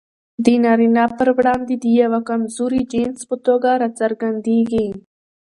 [0.45, 4.87] د نارينه پر وړاندې د يوه کمزوري جنس په توګه راڅرګندېږي.